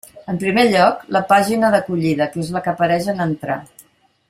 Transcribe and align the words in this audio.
En 0.31 0.37
primer 0.43 0.63
lloc, 0.69 1.03
la 1.17 1.21
pàgina 1.33 1.69
d'acollida, 1.77 2.29
que 2.33 2.41
és 2.45 2.51
la 2.57 2.63
que 2.69 2.73
apareix 2.73 3.11
en 3.15 3.23
entrar. 3.31 3.61